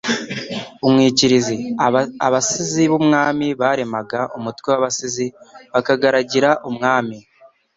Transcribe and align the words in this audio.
Umwikirizi“. 0.87 1.55
Abasizi 2.27 2.83
b'Umwami 2.91 3.47
baremaga 3.61 4.19
umutwe 4.37 4.67
w'Abasizi 4.71 5.27
bakagaragira 5.73 6.49
umwami 6.69 7.17